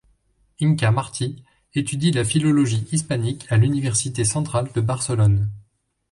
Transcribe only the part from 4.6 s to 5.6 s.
de Barcelone.